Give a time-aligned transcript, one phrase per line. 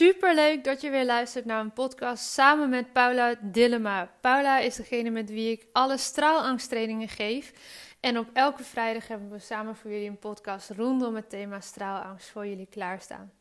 [0.00, 4.10] Super leuk dat je weer luistert naar een podcast samen met Paula Dillema.
[4.20, 7.52] Paula is degene met wie ik alle straalangsttrainingen geef.
[8.00, 12.28] En op elke vrijdag hebben we samen voor jullie een podcast rondom het thema straalangst
[12.28, 13.32] voor jullie klaarstaan.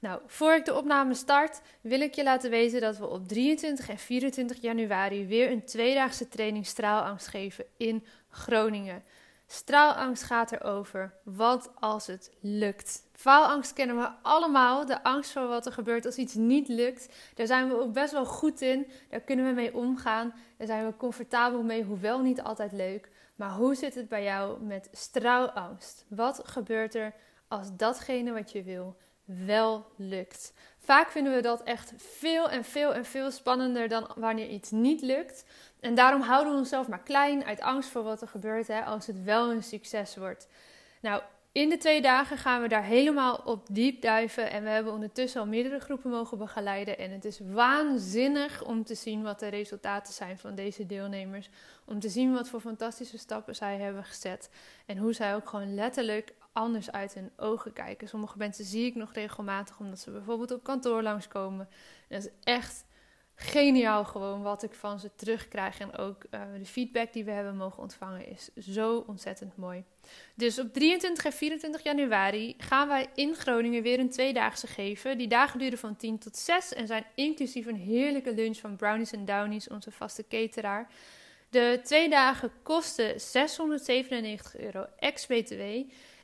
[0.00, 3.88] Nou, voor ik de opname start, wil ik je laten weten dat we op 23
[3.88, 9.02] en 24 januari weer een tweedaagse training straalangst geven in Groningen.
[9.50, 11.14] Straalangst gaat erover.
[11.22, 13.02] Wat als het lukt?
[13.12, 14.86] Faalangst kennen we allemaal.
[14.86, 17.08] De angst voor wat er gebeurt als iets niet lukt.
[17.34, 18.86] Daar zijn we ook best wel goed in.
[19.08, 20.34] Daar kunnen we mee omgaan.
[20.56, 23.08] Daar zijn we comfortabel mee, hoewel niet altijd leuk.
[23.36, 26.04] Maar hoe zit het bij jou met straalangst?
[26.08, 27.14] Wat gebeurt er
[27.48, 30.52] als datgene wat je wil wel lukt?
[30.78, 35.02] Vaak vinden we dat echt veel en veel en veel spannender dan wanneer iets niet
[35.02, 35.44] lukt.
[35.80, 39.06] En daarom houden we onszelf maar klein uit angst voor wat er gebeurt hè, als
[39.06, 40.48] het wel een succes wordt.
[41.00, 44.50] Nou, in de twee dagen gaan we daar helemaal op diep duiven.
[44.50, 46.98] En we hebben ondertussen al meerdere groepen mogen begeleiden.
[46.98, 51.48] En het is waanzinnig om te zien wat de resultaten zijn van deze deelnemers.
[51.84, 54.50] Om te zien wat voor fantastische stappen zij hebben gezet.
[54.86, 58.08] En hoe zij ook gewoon letterlijk anders uit hun ogen kijken.
[58.08, 61.68] Sommige mensen zie ik nog regelmatig omdat ze bijvoorbeeld op kantoor langskomen.
[62.08, 62.84] En dat is echt
[63.40, 65.78] geniaal gewoon wat ik van ze terugkrijg.
[65.78, 69.84] En ook uh, de feedback die we hebben mogen ontvangen is zo ontzettend mooi.
[70.34, 75.18] Dus op 23 en 24 januari gaan wij in Groningen weer een tweedaagse geven.
[75.18, 79.12] Die dagen duren van 10 tot 6 en zijn inclusief een heerlijke lunch van Brownies
[79.12, 80.88] en Downies, onze vaste cateraar.
[81.50, 85.62] De twee dagen kosten 697 euro ex-BTW.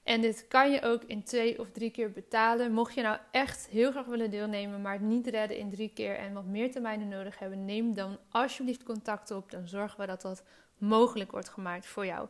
[0.05, 2.73] En dit kan je ook in twee of drie keer betalen.
[2.73, 6.17] Mocht je nou echt heel graag willen deelnemen, maar het niet redden in drie keer
[6.17, 9.51] en wat meer termijnen nodig hebben, neem dan alsjeblieft contact op.
[9.51, 10.43] Dan zorgen we dat dat
[10.79, 12.29] mogelijk wordt gemaakt voor jou.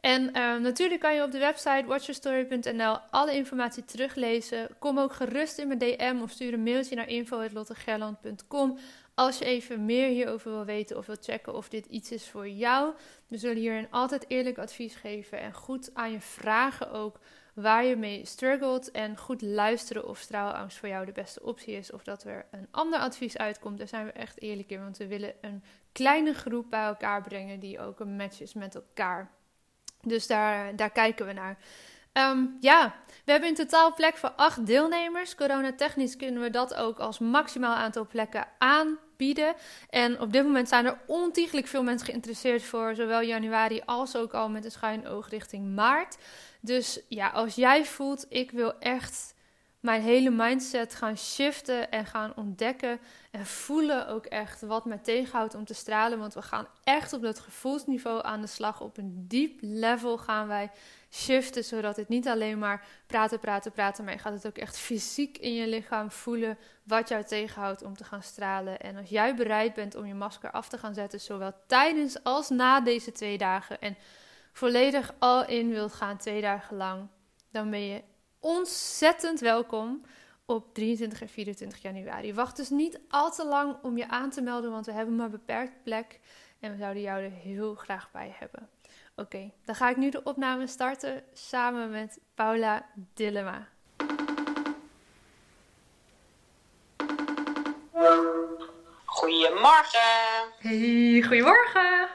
[0.00, 4.68] En uh, natuurlijk kan je op de website watchyourstory.nl alle informatie teruglezen.
[4.78, 8.78] Kom ook gerust in mijn DM of stuur een mailtje naar info.lottegerland.com
[9.14, 12.48] als je even meer hierover wil weten of wil checken of dit iets is voor
[12.48, 12.94] jou.
[13.28, 17.18] We zullen hierin altijd eerlijk advies geven en goed aan je vragen ook
[17.54, 18.90] waar je mee struggelt.
[18.90, 21.92] En goed luisteren of straalangst voor jou de beste optie is.
[21.92, 23.78] Of dat er een ander advies uitkomt.
[23.78, 24.82] Daar zijn we echt eerlijk in.
[24.82, 28.74] Want we willen een kleine groep bij elkaar brengen die ook een match is met
[28.74, 29.30] elkaar.
[30.02, 31.58] Dus daar, daar kijken we naar.
[32.12, 32.94] Ehm, ja,
[33.24, 35.34] we hebben in totaal plek voor acht deelnemers.
[35.34, 38.46] Corona-technisch kunnen we dat ook als maximaal aantal plekken
[39.14, 39.54] aanbieden.
[39.90, 44.34] En op dit moment zijn er ontiegelijk veel mensen geïnteresseerd voor zowel januari als ook
[44.34, 46.16] al met een schuin oog richting maart.
[46.60, 49.33] Dus ja, als jij voelt, ik wil echt
[49.84, 52.98] mijn hele mindset gaan shiften en gaan ontdekken
[53.30, 56.18] en voelen ook echt wat mij tegenhoudt om te stralen.
[56.18, 58.80] Want we gaan echt op dat gevoelsniveau aan de slag.
[58.80, 60.70] Op een diep level gaan wij
[61.10, 64.78] shiften, zodat het niet alleen maar praten, praten, praten, maar je gaat het ook echt
[64.78, 68.80] fysiek in je lichaam voelen wat jou tegenhoudt om te gaan stralen.
[68.80, 72.48] En als jij bereid bent om je masker af te gaan zetten, zowel tijdens als
[72.48, 73.96] na deze twee dagen en
[74.52, 77.08] volledig al in wilt gaan twee dagen lang,
[77.50, 78.02] dan ben je
[78.44, 80.02] ontzettend welkom
[80.46, 82.34] op 23 en 24 januari.
[82.34, 85.30] Wacht dus niet al te lang om je aan te melden, want we hebben maar
[85.30, 86.20] beperkt plek
[86.60, 88.68] en we zouden jou er heel graag bij hebben.
[89.16, 93.68] Oké, dan ga ik nu de opname starten samen met Paula Dillema.
[99.04, 100.00] Goedemorgen.
[100.58, 102.08] Hey, goedemorgen.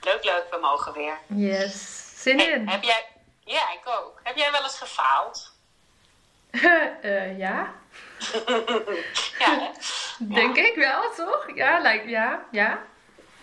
[0.00, 1.18] Leuk, leuk, we mogen weer.
[1.26, 2.68] Yes, zin Hey, in.
[2.68, 3.04] heb jij,
[3.50, 4.20] ja, ik ook.
[4.22, 5.52] Heb jij wel eens gefaald?
[7.02, 7.74] Eh, ja,
[9.38, 9.70] ja, hè?
[10.40, 11.46] denk ik wel, toch?
[11.54, 12.82] Ja, lijkt, ja, ja.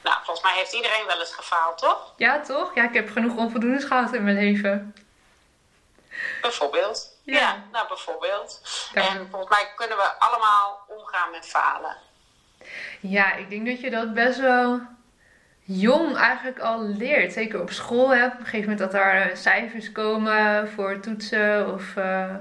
[0.04, 2.14] Nou, volgens mij heeft iedereen wel eens gefaald, toch?
[2.18, 2.76] Ja, toch?
[2.76, 4.96] Ja, ik heb genoeg onvoldoendes gehad in mijn leven.
[6.42, 7.20] Bijvoorbeeld.
[7.24, 7.64] Ja.
[7.72, 8.62] nou bijvoorbeeld.
[8.94, 11.98] En volgens mij kunnen we allemaal omgaan met falen.
[13.00, 14.82] Ja, ik denk dat je dat best wel
[15.68, 17.34] jong eigenlijk al leert.
[17.34, 18.26] Zeker op school, hè.
[18.26, 22.36] op een gegeven moment dat daar eh, cijfers komen voor toetsen of eh,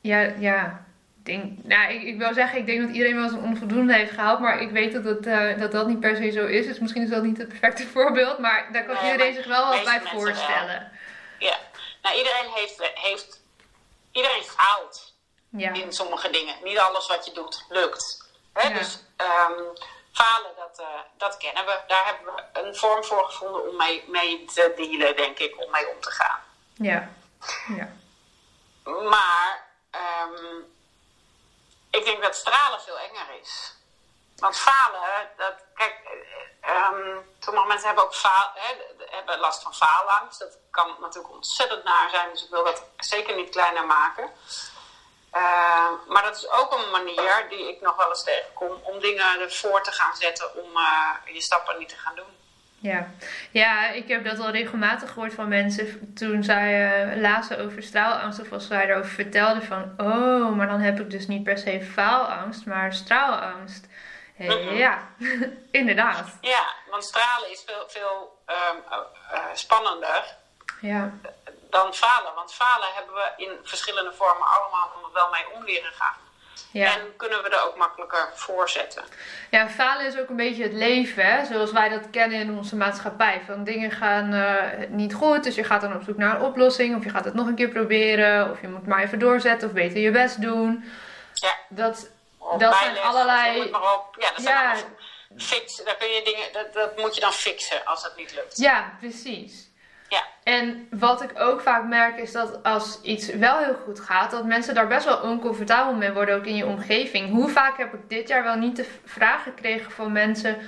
[0.00, 0.86] ja, ja.
[1.18, 3.94] Ik Denk, nou, ik, ik wil zeggen, ik denk dat iedereen wel eens een onvoldoende
[3.94, 6.66] heeft gehaald, maar ik weet dat dat, eh, dat, dat niet per se zo is.
[6.66, 9.66] Dus misschien is dat niet het perfecte voorbeeld, maar daar kan Nee, iedereen zich wel
[9.68, 10.92] wat bij voorstellen.
[11.38, 11.56] Ja.
[12.02, 13.42] Nou, iedereen heeft, heeft...
[14.12, 15.14] Iedereen faalt
[15.50, 15.72] Ja.
[15.72, 16.54] in sommige dingen.
[16.64, 18.30] Niet alles wat je doet lukt.
[18.52, 18.68] Hè?
[18.68, 18.74] Ja.
[18.78, 19.62] Dus ehm,
[20.12, 21.80] falen, dat, eh, dat kennen we.
[21.86, 25.60] Daar hebben we een vorm voor gevonden om mee, mee te dealen, denk ik.
[25.60, 26.40] Om mee om te gaan.
[26.74, 27.10] Ja.
[27.76, 27.88] Ja.
[28.84, 30.56] Maar ehm,
[31.90, 33.76] ik denk dat stralen veel enger is.
[34.36, 38.74] Want falen, dat, kijk, eh, ehm, sommige mensen hebben ook faal, hè,
[39.10, 40.38] hebben last van faalangst.
[40.38, 44.30] Dat kan natuurlijk ontzettend naar zijn, dus ik wil dat zeker niet kleiner maken.
[45.30, 49.40] Ehm, maar dat is ook een manier die ik nog wel eens tegenkom om dingen
[49.40, 52.36] ervoor te gaan zetten om eh, je stappen niet te gaan doen.
[52.80, 53.08] Ja.
[53.50, 58.40] ja, ik heb dat al regelmatig gehoord van mensen toen zij eh, lazen over straalangst
[58.40, 61.88] of als zij erover vertelden van oh, maar dan heb ik dus niet per se
[61.92, 63.86] faalangst, maar straalangst.
[64.38, 64.78] Eh.
[64.78, 65.08] Ja,
[65.70, 66.38] inderdaad.
[66.40, 68.98] Ja, want stralen is veel, veel ehm, eh,
[69.30, 70.36] eh, spannender
[70.80, 71.12] Ja,
[71.70, 72.34] dan falen.
[72.34, 76.16] Want falen hebben we in verschillende vormen allemaal wel mee om leren gaan.
[76.72, 76.94] ja.
[76.94, 79.04] En kunnen we er ook makkelijker voor zetten.
[79.50, 81.44] ja, falen is ook een beetje het leven, hè?
[81.46, 83.42] zoals wij dat kennen in onze maatschappij.
[83.46, 86.96] Van dingen gaan eh, niet goed, dus je gaat dan op zoek naar een oplossing,
[86.96, 89.74] of je gaat het nog een keer proberen, of je moet maar even doorzetten, of
[89.74, 90.92] beter je best doen.
[91.34, 94.16] Ja, Dat, of Dat zijn allerlei- of noem het maar op.
[94.18, 94.70] Ja, dat zijn Ja.
[94.72, 94.90] allemaal
[95.36, 95.84] fix.
[95.84, 98.56] Daar kun je dingen, dat, dat moet je dan fixen als het niet lukt.
[98.58, 99.67] Ja, precies.
[100.08, 100.22] Ja.
[100.42, 104.44] En wat ik ook vaak merk is dat als iets wel heel goed gaat, dat
[104.44, 107.30] mensen daar best wel oncomfortabel mee worden, ook in je omgeving.
[107.30, 110.58] Hoe vaak heb ik dit jaar wel niet de vraag gekregen van mensen.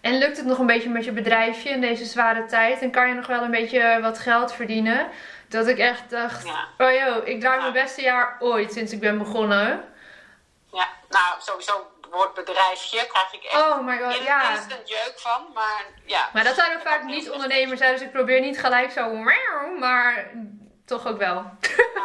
[0.00, 2.80] En lukt het nog een beetje met je bedrijfje in deze zware tijd?
[2.80, 5.08] En kan je nog wel een beetje wat geld verdienen?
[5.48, 6.86] Dat ik echt dacht, Ja.
[6.86, 9.84] oh joh, ik draai mijn beste jaar ooit sinds ik ben begonnen.
[10.72, 14.50] Ja, nou sowieso woord bedrijfje krijg ik echt Oh my god, in- ja.
[14.50, 15.46] instant jeuk van.
[15.54, 16.28] Maar ja.
[16.32, 18.90] Maar dat zijn ook vaak kan niet heel ondernemers, hè, dus ik probeer niet gelijk
[18.90, 19.10] zo,
[19.78, 20.30] maar
[20.86, 21.34] toch ook wel.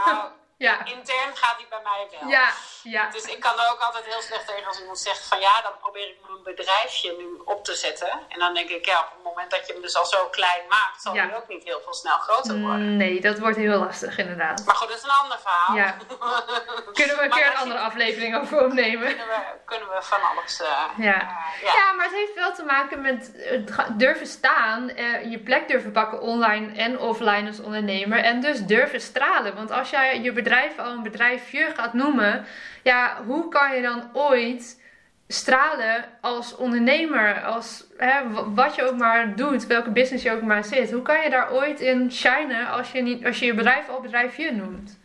[0.05, 0.17] Nou,
[0.57, 0.85] Ja.
[0.85, 2.29] intern gaat die bij mij wel.
[2.29, 2.49] Ja,
[2.95, 3.09] ja.
[3.09, 5.71] Dus ik kan er ook altijd heel slecht tegen als iemand zegt van ja, dan
[5.81, 8.09] probeer ik mijn bedrijfje nu op te zetten.
[8.29, 10.61] En dan denk ik ja, op het moment dat je hem dus al zo klein
[10.69, 11.27] maakt, zal Ja.
[11.27, 12.81] hij ook niet heel veel snel groter worden.
[12.91, 14.65] Mm, Nee, dat wordt heel lastig inderdaad.
[14.65, 15.75] Maar goed, dat is een ander verhaal.
[15.75, 15.95] Ja.
[16.99, 19.07] Kunnen we een keer een je- andere aflevering over opnemen?
[19.07, 20.61] Kunnen we, kunnen we van alles.
[20.61, 20.67] eh,
[20.97, 21.13] Ja.
[21.21, 21.73] eh, ja.
[21.73, 23.31] Ja, maar het heeft wel te maken met
[23.65, 28.19] ga- durven staan, eh, je plek durven pakken online en offline als ondernemer.
[28.23, 29.55] En dus durven stralen.
[29.55, 32.47] Want als jij je bedrijf al een bedrijfje gaat noemen,
[32.85, 34.81] ja, hoe kan je dan ooit
[35.27, 37.43] stralen als ondernemer?
[37.43, 40.91] Als hè, wat je ook maar doet, welke business je ook maar zit.
[40.91, 44.01] Hoe kan je daar ooit in shinen als je, niet, als je je bedrijf al
[44.01, 44.99] bedrijfje noemt?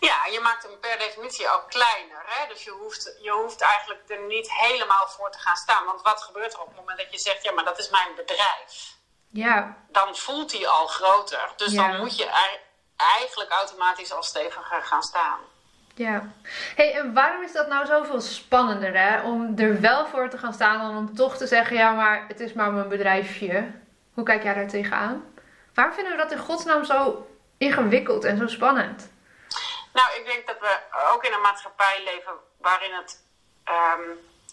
[0.00, 2.22] Ja, je maakt hem per definitie al kleiner.
[2.26, 2.48] Hè?
[2.48, 5.84] Dus je hoeft, je hoeft eigenlijk er niet helemaal voor te gaan staan.
[5.84, 8.14] Want wat gebeurt er op het moment dat je zegt: ja, maar dat is mijn
[8.16, 8.98] bedrijf?
[9.32, 11.52] Ja, Dan voelt hij al groter.
[11.56, 11.88] Dus Ja.
[11.88, 12.60] dan moet je er
[12.96, 15.40] eigenlijk automatisch al steviger gaan staan.
[16.00, 16.32] Ja.
[16.76, 19.20] Hey, en waarom is dat nou zoveel spannender, hè?
[19.20, 22.40] Om er wel voor te gaan staan dan om toch te zeggen, ja, maar het
[22.40, 23.70] is maar mijn bedrijfje.
[24.14, 25.34] Hoe kijk jij daar tegenaan?
[25.74, 27.26] Waarom vinden we dat in godsnaam zo
[27.58, 29.12] ingewikkeld en zo spannend?
[29.92, 30.78] Nou, ik denk dat we
[31.12, 33.24] ook in een maatschappij leven waarin het
[33.64, 34.08] ehm,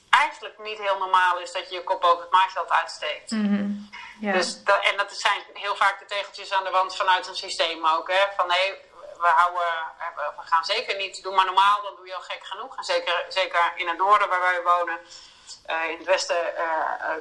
[0.09, 3.35] eigenlijk niet heel normaal is dat je je kop boven het maaiveld uitsteekt.
[4.19, 4.31] Ja.
[4.31, 7.85] Dus dat, en dat zijn heel vaak de tegeltjes aan de wand vanuit een systeem
[7.85, 8.07] ook.
[8.11, 8.23] Hè?
[8.35, 8.85] Van nee,
[9.19, 10.07] we, houden, eh,
[10.37, 12.77] we gaan zeker niet doen, maar normaal dan doe je al gek genoeg.
[12.77, 14.99] En zeker, zeker in het noorden waar wij wonen,
[15.65, 17.11] eh, in het westen eh,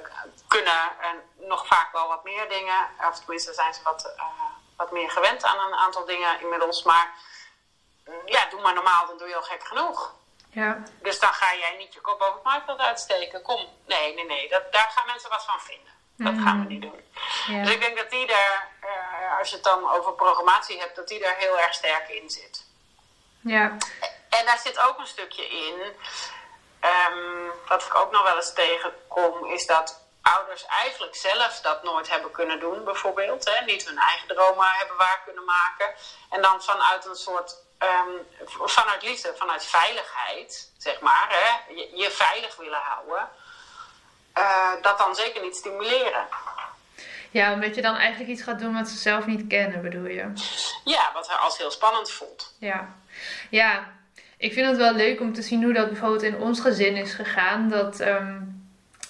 [0.49, 2.89] kunnen en nog vaak wel wat meer dingen.
[3.09, 4.15] Of tenminste zijn ze wat,
[4.77, 6.83] wat meer gewend aan een aantal dingen inmiddels.
[6.83, 7.11] Maar
[8.05, 10.15] mm, ja, doe maar normaal, dan doe je al gek genoeg.
[10.51, 10.83] ja.
[11.03, 13.43] Dus dan ga jij niet je kop boven het maaiveld uitsteken.
[13.43, 14.49] Kom, nee, nee, nee.
[14.49, 15.95] Dat, daar gaan mensen wat van vinden.
[16.17, 17.01] Dat gaan we niet doen.
[17.47, 17.63] Ja.
[17.63, 18.69] Dus ik denk dat die daar,
[19.39, 22.65] als je het dan over programmatie hebt, dat die daar heel erg sterk in zit.
[23.41, 23.77] Ja.
[24.29, 25.97] En daar zit ook een stukje in,
[26.81, 32.09] ehm, wat ik ook nog wel eens tegenkom, is dat ouders eigenlijk zelf dat nooit
[32.09, 33.45] hebben kunnen doen, bijvoorbeeld.
[33.45, 33.65] Hè?
[33.65, 35.95] Niet hun eigen dromen hebben waar kunnen maken.
[36.31, 38.11] En dan vanuit een soort, ehm,
[38.47, 41.73] vanuit liefde, vanuit veiligheid, zeg maar, hè?
[41.75, 43.29] Je, je veilig willen houden.
[44.33, 46.29] eh, dat dan zeker niet stimuleren.
[47.37, 50.25] Ja, omdat je dan eigenlijk iets gaat doen wat ze zelf niet kennen, bedoel je?
[50.85, 52.55] Ja, wat er als heel spannend voelt.
[52.59, 52.95] Ja.
[53.51, 53.93] Ja,
[54.37, 57.15] ik vind het wel leuk om te zien hoe dat bijvoorbeeld in ons gezin is
[57.15, 57.69] gegaan.
[57.69, 58.41] Dat, ehm,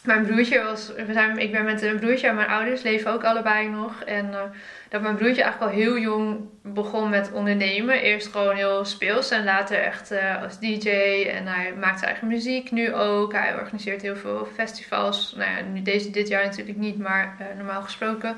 [0.02, 3.24] mijn broertje was, we zijn, ik ben met een broertje en mijn ouders leven ook
[3.24, 4.02] allebei nog.
[4.02, 4.42] En uh,
[4.88, 8.00] dat mijn broertje eigenlijk al heel jong begon met ondernemen.
[8.00, 10.88] Eerst gewoon heel speels en later echt uh, als DJ.
[11.30, 13.32] En hij maakt zijn eigen muziek nu ook.
[13.32, 15.34] Hij organiseert heel veel festivals.
[15.36, 18.36] Nou ja, nu deze, dit jaar natuurlijk niet, maar uh, normaal gesproken.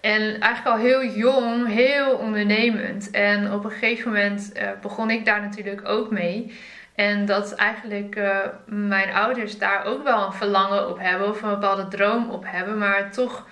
[0.00, 3.10] En eigenlijk al heel jong, heel ondernemend.
[3.10, 6.58] En op een gegeven moment begon ik daar natuurlijk ook mee.
[6.94, 8.20] En dat eigenlijk
[8.66, 12.78] mijn ouders daar ook wel een verlangen op hebben of een bepaalde droom op hebben,
[12.78, 13.46] maar toch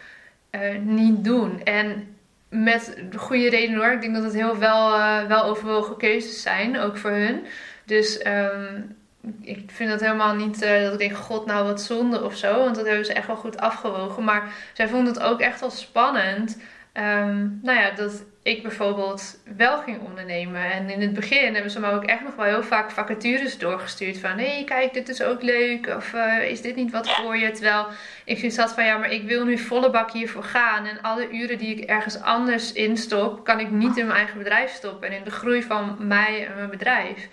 [0.84, 1.62] niet doen.
[1.64, 2.17] En
[2.48, 3.92] met de goede reden hoor.
[3.92, 7.46] Ik denk dat het heel wel, uh, wel overwogen keuzes zijn, ook voor hun.
[7.84, 8.96] Dus um,
[9.40, 12.58] ik vind dat helemaal niet dat ik denk, god nou wat zonde of zo.
[12.58, 14.24] Want dat hebben ze echt wel goed afgewogen.
[14.24, 16.58] Maar zij vonden het ook echt wel spannend.
[16.94, 20.72] Um, nou ja, dat ik bijvoorbeeld wel ging ondernemen.
[20.72, 24.18] En in het begin hebben ze me ook echt nog wel heel vaak vacatures doorgestuurd.
[24.18, 25.86] Van hé, hey, kijk, dit is ook leuk.
[25.96, 27.50] Of uh, is dit niet wat voor je?
[27.50, 27.86] Terwijl
[28.24, 30.86] ik zoiets had van ja, maar ik wil nu volle bak hiervoor gaan.
[30.86, 34.72] En alle uren die ik ergens anders instop, kan ik niet in mijn eigen bedrijf
[34.72, 35.08] stoppen.
[35.08, 37.28] En in de groei van mij en mijn bedrijf.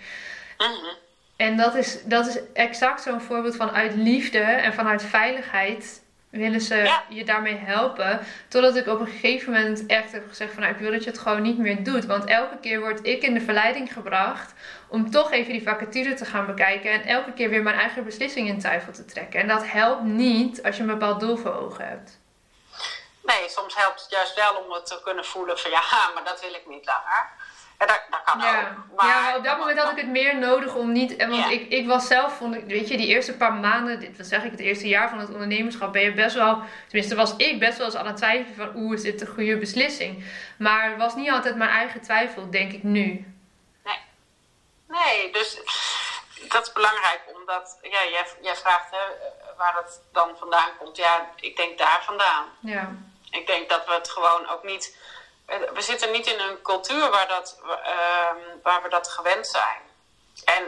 [0.58, 0.94] Mhm.
[1.36, 6.04] En dat is, dat is exact zo'n voorbeeld van uit liefde en vanuit veiligheid
[6.36, 7.02] willen ze Ja.
[7.08, 8.20] je daarmee helpen.
[8.48, 11.10] Totdat ik op een gegeven moment echt heb gezegd van nou, ik wil dat je
[11.10, 12.04] het gewoon niet meer doet.
[12.04, 14.52] Want elke keer word ik in de verleiding gebracht
[14.88, 16.90] om toch even die vacature te gaan bekijken.
[16.90, 19.40] En elke keer weer mijn eigen beslissing in twijfel te trekken.
[19.40, 22.18] En dat helpt niet als je een bepaald doel voor ogen hebt.
[23.22, 25.82] Nee, soms helpt het juist wel om het te kunnen voelen van ja,
[26.14, 27.28] maar dat wil ik niet langer.
[27.78, 28.76] En dat, dat kan Ja.
[28.92, 29.02] ook.
[29.02, 31.16] ja, op dat moment had ik het meer nodig om niet.
[31.16, 31.50] en Want Ja.
[31.50, 34.42] ik, ik was zelf, vond ik, weet je, die eerste paar maanden, dit wat zeg
[34.44, 37.76] ik, het eerste jaar van het ondernemerschap, ben je best wel, tenminste was ik best
[37.78, 40.24] wel eens aan het twijfelen van, oeh, is dit de goede beslissing?
[40.58, 43.30] Maar het was niet altijd mijn eigen twijfel, denk ik nu.
[44.88, 45.60] Nee, dus
[46.48, 48.98] dat is belangrijk omdat ja, jij, jij vraagt hè,
[49.56, 50.96] waar dat dan vandaan komt.
[50.96, 52.44] Ja, ik denk daar vandaan.
[52.60, 52.94] Ja.
[53.30, 54.96] Ik denk dat we het gewoon ook niet.
[55.46, 59.80] We zitten niet in een cultuur waar, dat, ehm, waar we dat gewend zijn.
[60.44, 60.62] En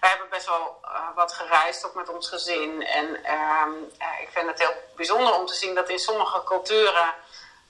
[0.00, 2.82] we hebben best wel eh, wat gereisd, ook met ons gezin.
[2.86, 7.14] En ehm, eh, ik vind het heel bijzonder om te zien dat in sommige culturen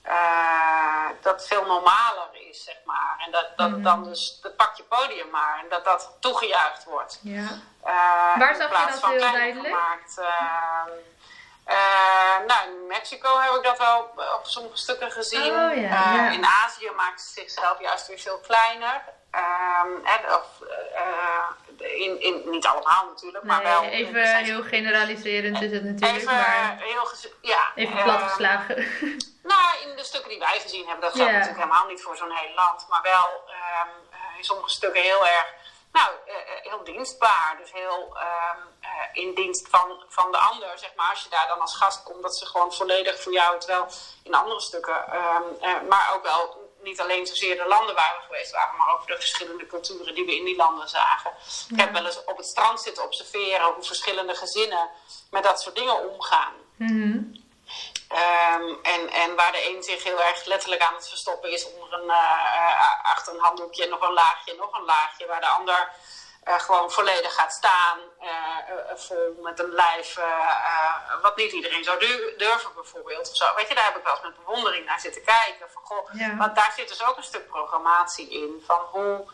[0.01, 3.15] eh, dat veel normaler is, zeg maar.
[3.25, 3.81] En dat, dat Mhm.
[3.81, 5.59] dan dus, dat pak je podium maar.
[5.63, 7.19] En dat dat toegejuicht wordt.
[7.23, 7.47] Ja.
[8.37, 9.73] Waar zag je dat van heel duidelijk?
[9.73, 10.19] Gemaakt.
[13.11, 13.99] Mexico heb ik dat wel
[14.37, 15.51] op sommige stukken gezien.
[15.51, 16.33] Oh, ja, Eh.
[16.33, 19.01] In Azië maakt ze zichzelf juist weer veel kleiner.
[19.31, 19.91] Ehm,
[20.29, 20.61] of,
[20.93, 23.83] eh, in, in, niet allemaal natuurlijk, maar Nee, wel.
[23.83, 27.07] even heel generaliserend is het natuurlijk, Even maar heel
[27.41, 28.75] ja, even ehm, platgeslagen.
[29.53, 32.31] nou, in de stukken die wij gezien hebben, dat geldt natuurlijk helemaal niet voor zo'n
[32.31, 32.85] heel land.
[32.89, 35.53] Maar wel ehm, eh, in sommige stukken heel erg,
[35.91, 37.57] nou, eh, eh, heel dienstbaar.
[37.61, 41.09] Dus heel ehm, eh, in dienst van, van de ander, zeg maar.
[41.09, 43.87] Als je daar dan als gast komt, dat ze gewoon volledig voor jou, terwijl
[44.23, 48.25] in andere stukken, ehm, eh, maar ook wel niet alleen zozeer de landen waar we
[48.25, 51.31] geweest waren, maar ook de verschillende culturen die we in die landen zagen.
[51.69, 54.89] Ik heb wel eens op het strand zitten observeren hoe verschillende gezinnen
[55.29, 56.53] met dat soort dingen omgaan.
[56.75, 57.40] Mhm.
[58.07, 61.93] Ehm, en, en waar de een zich heel erg letterlijk aan het verstoppen is onder
[61.93, 62.17] een, eh,
[62.55, 65.27] eh, achter een handdoekje, nog een laagje, nog een laagje.
[65.27, 65.89] Waar de ander
[66.43, 67.99] eh, gewoon volledig gaat staan,
[68.95, 70.17] vol met een lijf,
[71.21, 73.29] wat niet iedereen zou du- durven bijvoorbeeld.
[73.29, 73.55] Of zo.
[73.55, 75.69] Weet je, daar heb ik wel eens met bewondering naar zitten kijken.
[75.73, 76.35] Van, goh, Ja.
[76.37, 79.31] Want daar zit dus ook een stuk programmatie in van hoe...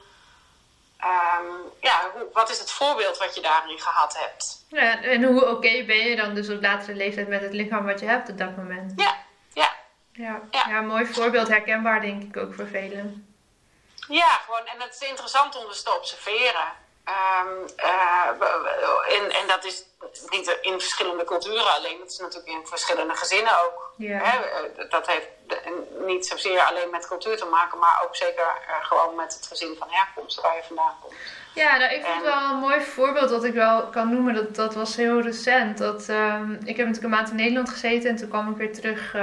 [0.98, 1.46] ehm,
[1.82, 4.66] ja, hoe, wat is het voorbeeld wat je daarin gehad hebt?
[4.70, 8.00] Ja, en hoe oké ben je dan dus op latere leeftijd met het lichaam wat
[8.00, 8.94] je hebt op dat moment?
[8.96, 9.16] Ja,
[9.54, 9.70] ja.
[10.12, 10.66] Ja, Ja.
[10.68, 10.82] ja.
[10.82, 13.36] mooi voorbeeld, herkenbaar denk ik ook voor velen.
[14.08, 16.86] Ja, gewoon, en het is interessant om dus te observeren.
[17.08, 19.84] Ehm, eh, en, en dat is
[20.30, 23.94] niet in verschillende culturen alleen, dat is natuurlijk in verschillende gezinnen ook.
[23.98, 25.28] Hè, eh, dat heeft
[26.06, 29.76] niet zozeer alleen met cultuur te maken, maar ook zeker eh, gewoon met het gezin
[29.80, 31.14] van herkomst waar je vandaan komt.
[31.54, 34.34] Ja, nou, ik vond En- wel een mooi voorbeeld dat ik wel kan noemen.
[34.34, 35.78] Dat, dat was heel recent.
[35.78, 38.74] Dat, ehm, ik heb natuurlijk een maand in Nederland gezeten en toen kwam ik weer
[38.74, 39.14] terug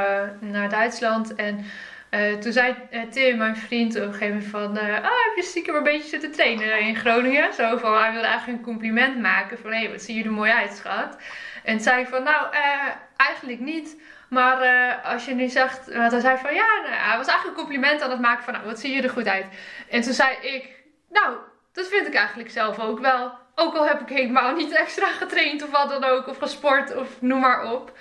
[0.40, 1.34] naar Duitsland.
[1.34, 1.70] En
[2.14, 4.78] eh, toen zei eh, Tim, mijn vriend, op een gegeven moment van...
[4.78, 7.52] ah, heb je stiekem een beetje zitten trainen in Groningen?
[7.52, 9.72] Zo van, hij wilde eigenlijk een compliment maken van...
[9.72, 11.16] Hé, wat zie je er mooi uit, schat.
[11.64, 12.46] En zei ik van, nou,
[13.16, 13.96] eigenlijk niet...
[14.28, 17.64] Maar als je nu zegt, want hij zei van ja, nou, hij was eigenlijk een
[17.64, 19.46] compliment aan het maken van nou, wat zie je er goed uit.
[19.90, 20.68] En toen zei ik,
[21.10, 21.36] nou,
[21.72, 23.32] dat vind ik eigenlijk zelf ook wel.
[23.54, 27.20] Ook al heb ik helemaal niet extra getraind of wat dan ook, of gesport of
[27.20, 27.92] noem maar op.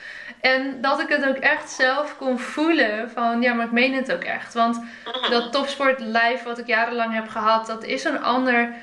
[0.44, 4.14] En dat ik het ook echt zelf kon voelen van ja, maar ik meen het
[4.14, 4.54] ook echt.
[4.54, 4.82] Want
[5.30, 8.74] dat topsportlijf wat ik jarenlang heb gehad, dat is een ander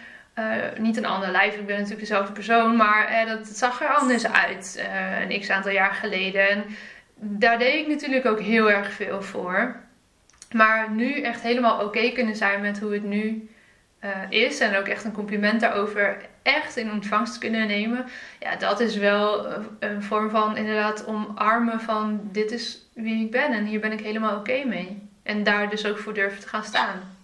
[0.79, 4.33] niet een ander lijf, ik ben natuurlijk dezelfde persoon, maar dat het zag er anders
[4.33, 4.87] uit
[5.29, 6.49] een x aantal jaar geleden.
[6.49, 6.65] En
[7.15, 9.77] daar deed ik natuurlijk ook heel erg veel voor.
[10.53, 13.51] Maar nu echt helemaal oké kunnen zijn met hoe het nu
[14.29, 14.61] is.
[14.61, 18.11] En ook echt een compliment daarover echt in ontvangst kunnen nemen.
[18.39, 19.47] Ja, dat is wel
[19.79, 24.01] een vorm van inderdaad omarmen van dit is wie ik ben en hier ben ik
[24.01, 25.09] helemaal oké mee.
[25.23, 27.19] En daar dus ook voor durven te gaan staan.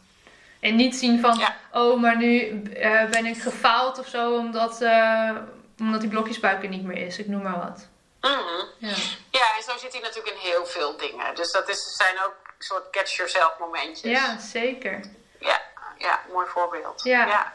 [0.60, 1.40] En niet zien van,
[1.72, 5.36] oh, maar nu uh, ben ik gefaald of zo omdat, uh,
[5.78, 7.18] omdat die blokjesbuik er niet meer is.
[7.18, 7.88] Ik noem maar wat.
[8.20, 8.94] Mm ja.
[9.30, 11.34] ja, en zo zit hij natuurlijk in heel veel dingen.
[11.34, 14.10] Dus dat is, zijn ook soort catch yourself momentjes.
[14.10, 15.00] Ja, zeker.
[15.40, 15.60] Ja,
[15.98, 17.02] ja mooi voorbeeld.
[17.04, 17.26] Ja.
[17.26, 17.52] ja.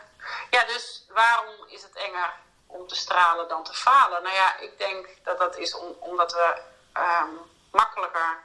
[0.49, 2.33] Ja, dus waarom is het enger
[2.67, 4.23] om te stralen dan te falen?
[4.23, 6.61] Nou ja, ik denk dat dat is om, omdat we
[6.93, 7.39] um,
[7.71, 8.37] makkelijker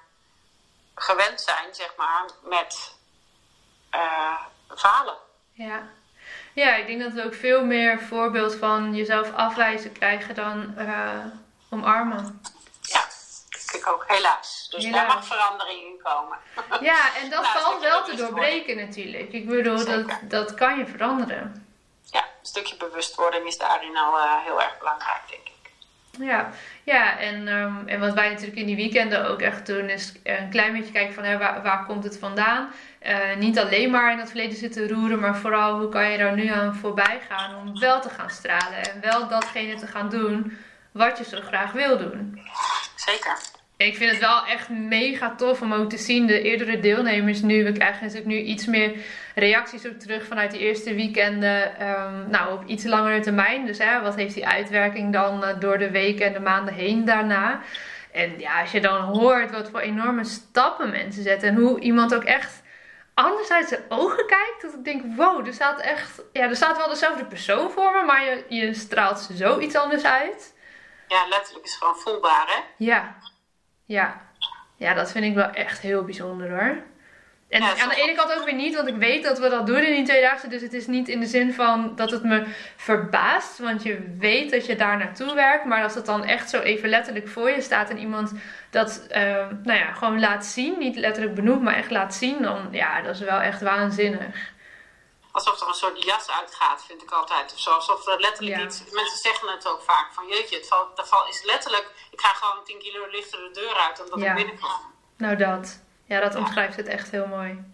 [0.94, 2.94] gewend zijn, zeg maar, met
[3.94, 4.40] uh,
[4.76, 5.16] falen.
[5.52, 5.82] Ja.
[6.52, 11.24] ja, ik denk dat we ook veel meer voorbeeld van jezelf afwijzen krijgen dan uh,
[11.70, 12.42] omarmen.
[12.80, 13.04] Ja,
[13.72, 14.68] ik ook, helaas.
[14.70, 15.06] Dus helaas.
[15.06, 16.38] daar mag verandering in komen.
[16.80, 19.32] Ja, en dat nou, valt wel te doorbreken natuurlijk.
[19.32, 21.65] Ik bedoel, dat, dat kan je veranderen.
[22.46, 25.54] Stukje bewustwording is daarin al uh, heel erg belangrijk, denk ik.
[26.18, 26.50] Ja,
[26.84, 30.50] ja en, um, en wat wij natuurlijk in die weekenden ook echt doen, is een
[30.50, 32.72] klein beetje kijken van hè, waar, waar komt het vandaan.
[33.02, 36.34] Uh, niet alleen maar in het verleden zitten roeren, maar vooral hoe kan je daar
[36.34, 40.58] nu aan voorbij gaan om wel te gaan stralen en wel datgene te gaan doen
[40.92, 42.40] wat je zo graag wil doen.
[42.96, 43.38] Zeker.
[43.76, 47.64] Ik vind het wel echt mega tof om ook te zien, de eerdere deelnemers nu.
[47.64, 48.92] We krijgen natuurlijk nu iets meer
[49.34, 51.88] reacties op terug vanuit die eerste weekenden.
[51.88, 53.66] Um, nou, op iets langere termijn.
[53.66, 57.04] Dus hè, wat heeft die uitwerking dan uh, door de weken en de maanden heen
[57.04, 57.60] daarna?
[58.12, 61.48] En ja, als je dan hoort wat voor enorme stappen mensen zetten.
[61.48, 62.62] En hoe iemand ook echt
[63.14, 64.62] anders uit zijn ogen kijkt.
[64.62, 66.22] Dat ik denk, wow, er staat echt...
[66.32, 70.54] Ja, er staat wel dezelfde persoon voor me, maar je, je straalt zoiets anders uit.
[71.08, 72.84] Ja, letterlijk is gewoon voelbaar, hè?
[72.84, 73.16] Ja.
[73.86, 74.20] Ja.
[74.76, 76.76] Ja, dat vind ik wel echt heel bijzonder hoor.
[77.48, 79.82] En aan de ene kant ook weer niet, want ik weet dat we dat doen
[79.82, 80.48] in die tweedaagse.
[80.48, 82.44] Dus het is niet in de zin van dat het me
[82.76, 83.58] verbaast.
[83.58, 85.64] Want je weet dat je daar naartoe werkt.
[85.64, 88.32] Maar als het dan echt zo even letterlijk voor je staat en iemand
[88.70, 89.16] dat uh,
[89.62, 90.78] nou ja, gewoon laat zien.
[90.78, 92.42] Niet letterlijk benoemd, maar echt laat zien.
[92.42, 94.54] Dan ja, dat is wel echt waanzinnig.
[95.36, 97.52] Alsof er een soort jas uitgaat, vind ik altijd.
[97.52, 97.70] Of zo.
[97.70, 98.82] Alsof er letterlijk iets.
[98.92, 101.90] Mensen zeggen het ook vaak van jeetje, het valt, dat val is letterlijk.
[102.10, 104.70] Ik ga gewoon 10 kilo lichter de deur uit omdat ik binnenkom.
[105.16, 105.80] Nou, dat.
[106.04, 107.64] Ja, dat omschrijft het echt heel mooi.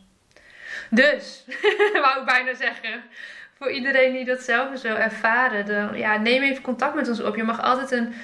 [0.90, 1.44] Dus,
[2.05, 3.05] wou ik bijna zeggen.
[3.59, 7.37] Voor iedereen die dat zelf zo ervaren, dan, ja, neem even contact met ons op.
[7.37, 8.14] Je mag altijd een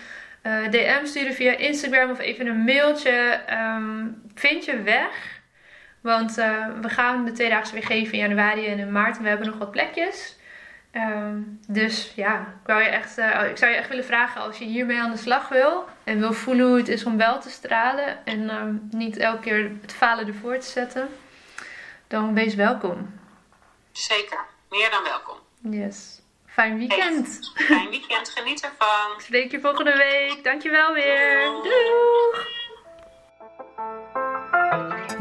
[0.42, 3.40] uh, eh, DM sturen via Instagram of even een mailtje.
[3.50, 5.37] Um, vind je weg.
[6.08, 9.16] Want uh, we gaan de tweedaagse weer geven in januari en in maart.
[9.16, 10.36] En we hebben nog wat plekjes.
[10.92, 14.58] Um, dus ja, ik, wou je echt, uh, ik zou je echt willen vragen als
[14.58, 15.84] je hiermee aan de slag wil.
[16.04, 18.26] En wil voelen hoe het is om wel te stralen.
[18.26, 21.08] En um, niet elke keer het falen ervoor te zetten.
[22.06, 23.20] Dan wees welkom.
[23.92, 25.36] Zeker, meer dan welkom.
[25.80, 26.20] Yes.
[26.46, 27.52] Fijn weekend.
[27.54, 29.12] fijn weekend, geniet ervan.
[29.16, 30.44] Ik spreek je volgende week.
[30.44, 31.44] Dankjewel weer.
[31.62, 32.56] Doei.